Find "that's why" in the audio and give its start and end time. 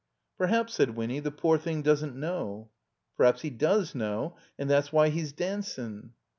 4.67-5.09